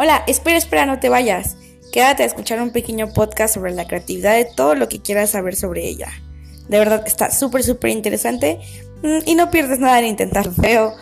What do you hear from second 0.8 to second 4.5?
no te vayas. Quédate a escuchar un pequeño podcast sobre la creatividad de